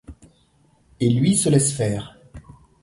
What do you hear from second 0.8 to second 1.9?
Et lui se laisse